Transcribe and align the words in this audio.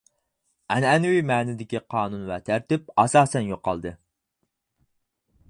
ئەنئەنىۋى 0.75 1.19
مەنىدىكى 1.31 1.81
قانۇن 1.95 2.23
ۋە 2.31 2.41
تەرتىپ 2.49 2.91
ئاساسەن 3.05 3.53
يوقالدى. 3.53 3.95